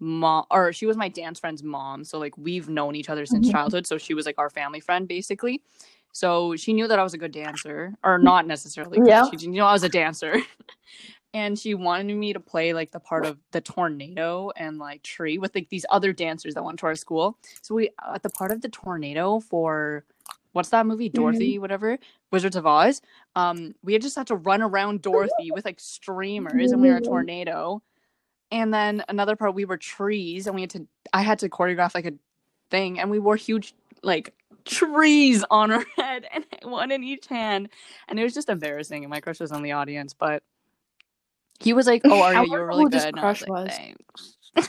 [0.00, 3.48] mom or she was my dance friend's mom so like we've known each other since
[3.48, 3.52] Mhm.
[3.52, 5.60] childhood so she was like our family friend basically
[6.12, 9.28] so she knew that i was a good dancer or not necessarily Yeah.
[9.28, 10.36] she knew i was a dancer
[11.34, 15.38] and she wanted me to play like the part of the tornado and like tree
[15.38, 17.36] with like these other dancers that went to our school.
[17.60, 20.04] So we at the part of the tornado for
[20.52, 21.08] what's that movie?
[21.08, 21.60] Dorothy mm-hmm.
[21.60, 21.98] whatever?
[22.32, 23.02] Wizards of oz?
[23.36, 26.96] Um we had just had to run around dorothy with like streamers and we were
[26.96, 27.10] a mm-hmm.
[27.10, 27.82] tornado.
[28.50, 31.94] And then another part we were trees and we had to i had to choreograph
[31.94, 32.12] like a
[32.70, 37.68] thing and we wore huge like trees on our head and one in each hand.
[38.08, 40.42] And it was just embarrassing and my crush was in the audience but
[41.60, 44.36] he was like oh Arya, you were really good and I was like, thanks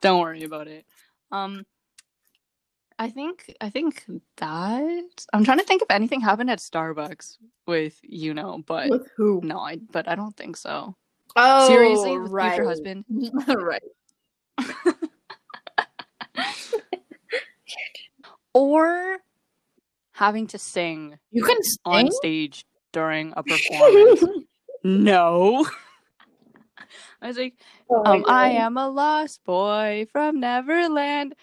[0.00, 0.84] don't worry about it
[1.32, 1.64] um
[2.98, 4.04] I think I think
[4.36, 9.08] that I'm trying to think if anything happened at Starbucks with you know, but With
[9.16, 9.40] who?
[9.42, 10.94] no, I but I don't think so.
[11.34, 12.52] Oh, Seriously, with right.
[12.52, 13.04] future husband.
[13.48, 13.82] right.
[18.56, 19.18] Or
[20.12, 21.78] having to sing You can sing?
[21.84, 24.24] on stage during a performance.
[24.84, 25.66] no.
[27.20, 27.54] I was like,
[27.90, 31.34] Oh um, I am a lost boy from Neverland.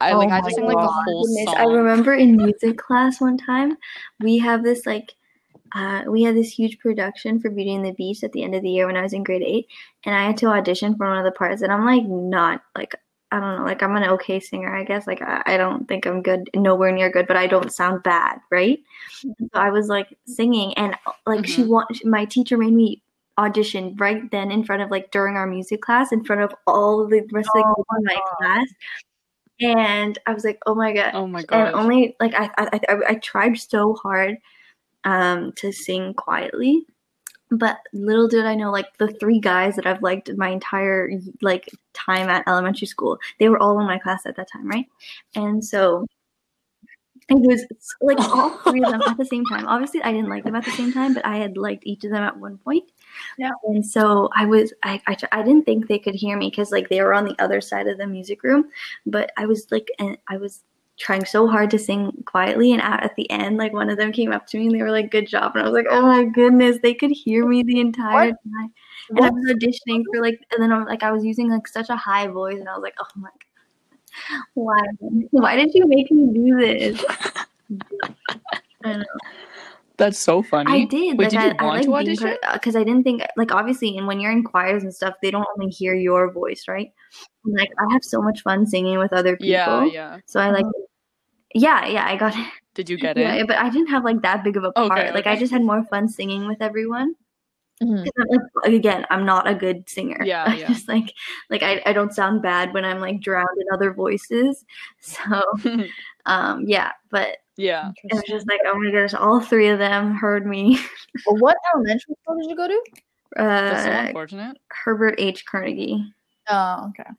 [0.00, 1.56] I Oh I my just sing like the whole Goodness, song.
[1.58, 3.76] I remember in music class one time,
[4.20, 5.14] we have this like,
[5.74, 8.62] uh, we had this huge production for Beauty and the Beast at the end of
[8.62, 9.66] the year when I was in grade eight,
[10.04, 12.94] and I had to audition for one of the parts, and I'm like not like
[13.34, 15.06] I don't know, like I'm an okay singer, I guess.
[15.06, 18.38] Like I, I don't think I'm good, nowhere near good, but I don't sound bad,
[18.50, 18.78] right?
[19.54, 21.68] So I was like singing, and like she Mhm.
[21.68, 23.02] want my teacher made me
[23.38, 27.06] audition right then in front of like during our music class in front of all
[27.08, 28.36] the rest of the Oh my God.
[28.40, 28.68] class
[29.60, 31.12] and I was like, oh my god.
[31.14, 34.38] Oh my god, and only like I, I I I tried so hard
[35.04, 36.86] um to sing quietly
[37.50, 41.10] but little did i know like the three guys that i've liked my entire
[41.42, 44.86] like time at elementary school they were all in my class at that time right?
[45.34, 46.06] And so
[47.30, 47.64] it was
[48.02, 49.66] like all three of them at the same time.
[49.66, 52.10] Obviously i didn't like them at the same time but i had liked each of
[52.10, 52.84] them at one point.
[53.38, 53.50] Yeah.
[53.64, 56.88] and so i was i i, I didn't think they could hear me because like
[56.88, 58.68] they were on the other side of the music room
[59.06, 60.62] but i was like and i was
[60.98, 64.12] trying so hard to sing quietly and at, at the end like one of them
[64.12, 66.02] came up to me and they were like good job and i was like oh
[66.02, 68.36] my goodness they could hear me the entire What?
[68.44, 68.72] time
[69.10, 71.66] and i was auditioning for like and then i was like i was using like
[71.66, 74.80] such a high voice and i was like oh my god why
[75.32, 77.04] why did you make me do this
[78.84, 79.04] I know.
[79.96, 80.72] That's so funny.
[80.72, 81.18] I did.
[81.18, 82.38] Wait, like, did I, you I want like to audition?
[82.42, 85.30] Uh, because I didn't think like obviously, and when you're in choirs and stuff, they
[85.30, 86.92] don't only hear your voice, right?
[87.44, 89.50] Like I have so much fun singing with other people.
[89.50, 90.18] Yeah, yeah.
[90.26, 90.64] So I like,
[91.54, 92.46] yeah, yeah, I got it.
[92.74, 93.20] Did you get it?
[93.20, 94.90] Yeah, but I didn't have like that big of a part.
[94.92, 97.14] Okay, Like I just had more fun singing with everyone.
[97.82, 98.04] Mhm.
[98.04, 100.24] 'Cause I'm, like, again, I'm not a good singer.
[100.24, 100.68] Yeah, I yeah.
[100.68, 101.12] just like
[101.50, 104.64] like I, I don't sound bad when I'm like drowned in other voices.
[105.00, 105.22] So
[106.26, 107.90] um yeah, but yeah.
[108.02, 110.78] it was just like oh my gosh, all three of them heard me.
[111.26, 112.80] Well, what elementary school did you go to?
[113.36, 114.56] That's so Uh, unfortunate.
[114.70, 115.44] Herbert H.
[115.46, 116.12] Carnegie.
[116.48, 117.10] Oh, okay.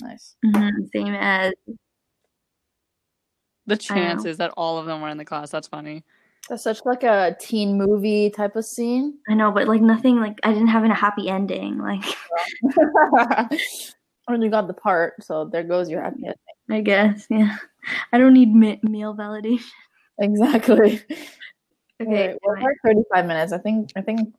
[0.00, 0.36] Nice.
[0.44, 1.52] Mhm, Same as
[3.66, 5.50] The chances that all of them were in the class.
[5.50, 6.04] That's funny.
[6.48, 9.18] That's such like a teen movie type of scene.
[9.28, 11.78] I know, but like nothing like I didn't have a happy ending.
[11.78, 12.04] Like
[14.26, 16.34] when you got the part, so there goes your happy ending.
[16.70, 17.56] I guess, yeah.
[18.12, 19.64] I don't need ma- male validation.
[20.18, 21.02] Exactly.
[21.98, 22.34] Okay.
[22.34, 23.52] Alright, we're at 35 minutes.
[23.54, 24.34] I think I think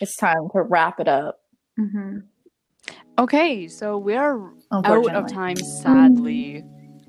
[0.00, 1.40] it's time to wrap it up.
[1.76, 2.20] hmm
[3.18, 4.40] Okay, so we are
[4.72, 5.82] out of time, mm-hmm.
[5.82, 6.64] sadly.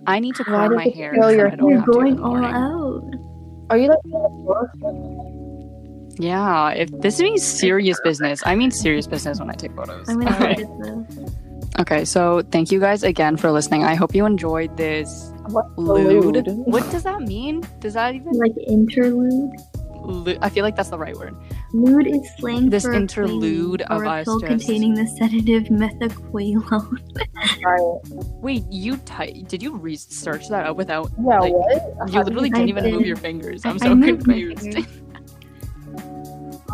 [0.06, 1.12] I need to Why comb did my hair.
[1.14, 1.70] curl because your I don't hair?
[1.70, 2.54] You're have to in going all morning.
[2.54, 3.70] out.
[3.70, 6.20] Are you like doing a photo?
[6.20, 10.08] Yeah, if this means serious business, I mean serious business when I take photos.
[10.10, 10.52] I'm gonna Okay.
[10.52, 10.68] edit
[11.16, 11.32] this.
[11.80, 13.84] Okay, so thank you guys again for listening.
[13.84, 16.36] I hope you enjoyed this What's the lewd.
[16.46, 16.48] lewd?
[16.68, 17.64] What does that mean?
[17.80, 18.34] Does that even?
[18.34, 19.50] Like interlude.
[20.04, 21.34] Lu- I feel like that's the right word.
[21.74, 24.94] Lewd is slang This for a interlude quaalude, or of a us pill just- containing
[24.94, 27.00] the sedative methaqualone.
[27.62, 27.82] Sorry.
[28.42, 31.12] Wait, you ty- did you research that out without?
[31.26, 32.12] Yeah, Like, what?
[32.14, 33.66] You literally I didn't even move your fingers.
[33.66, 34.68] I- I'm I so confused.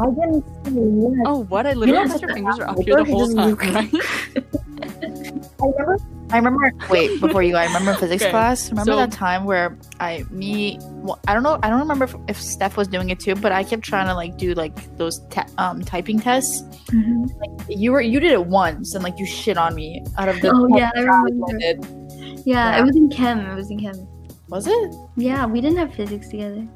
[0.02, 1.24] I didn't see you.
[1.26, 1.66] oh, what?
[1.66, 3.58] I literally know your fingers are up here the whole time.
[5.62, 5.98] I remember.
[6.32, 6.72] I remember.
[6.90, 8.70] Wait, before you I remember physics Okay, class.
[8.70, 11.60] Remember so- that time where I, me, well, I don't know.
[11.64, 14.14] I don't remember if, if Steph was doing it too, but I kept trying to
[14.14, 16.62] like do like those te- um typing tests.
[16.92, 17.28] Mhm.
[17.70, 20.52] You were you did it once, and like you shit on me out of the.
[20.54, 21.60] Oh, yeah, I challenges remember.
[21.60, 22.46] did.
[22.46, 22.80] Yeah, Yeah.
[22.80, 23.40] it was in chem.
[23.52, 24.08] It was in chem.
[24.50, 24.96] Was it?
[25.18, 26.68] Yeah, we didn't have physics together.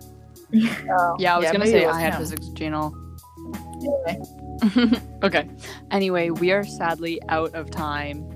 [0.92, 2.20] Oh, Yeah, I was gonna say was I had him.
[2.22, 2.96] physics genal.
[4.08, 5.00] Anyway.
[5.24, 5.50] okay.
[5.92, 8.30] Anyway, we are sadly out of time.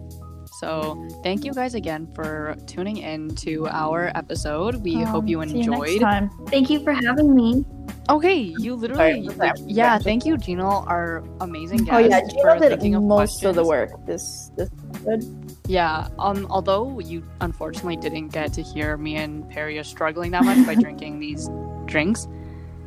[0.59, 4.75] So thank you guys again for tuning in to our episode.
[4.77, 6.01] We hope Um, you see next enjoyed.
[6.01, 6.29] time.
[6.47, 7.63] Thank you for having me.
[8.09, 9.69] okay, you literally Sorry, like, sorry.
[9.71, 11.91] yeah, thank you, Gino, our amazing guest.
[11.93, 13.91] Oh yeah, for Gino did thinking of most of the work.
[14.05, 14.69] This this
[15.03, 15.23] good.
[15.67, 16.07] Yeah.
[16.17, 16.47] Um.
[16.49, 21.19] Although you unfortunately didn't get to hear me and Peria struggling that much by drinking
[21.19, 21.49] these
[21.85, 22.27] drinks,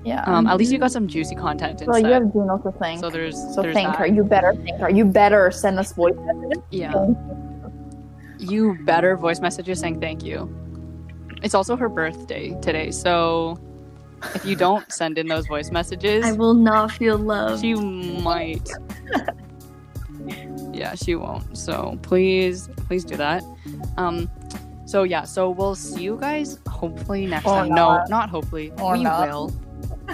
[0.05, 0.25] Yeah.
[0.27, 2.09] um, at least you got some juicy content well, instead.
[2.09, 3.01] you have Gino to thank.
[3.01, 3.99] so there's So there's thank that.
[3.99, 4.07] her.
[4.09, 4.89] You better thank her.
[4.91, 6.65] You better send us voice messages.
[6.73, 6.97] Yeah.
[8.41, 10.49] You better voice messages saying thank you.
[11.43, 13.59] It's also her birthday today, so
[14.35, 17.61] if you don't send in those voice messages, I will not feel love.
[17.61, 18.69] she might.
[20.73, 21.57] yeah, she won't.
[21.57, 23.43] So please, please do that.
[23.97, 24.31] Um,
[24.87, 27.69] so yeah, so we'll see you guys hopefully next Or time.
[27.71, 28.09] not.
[28.11, 28.73] No, not hopefully.
[28.81, 29.29] Or we not.
[29.29, 29.53] will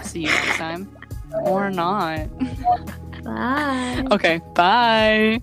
[0.02, 0.96] see you next time,
[1.44, 2.28] or not.
[3.24, 4.04] Bye.
[4.12, 5.40] Okay, bye.